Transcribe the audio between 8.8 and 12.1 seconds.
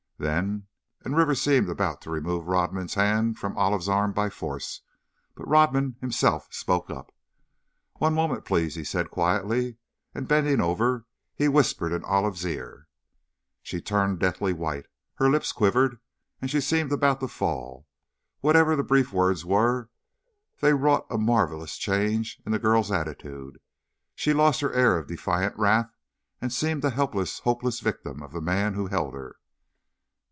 said, quietly, and bending over, he whispered in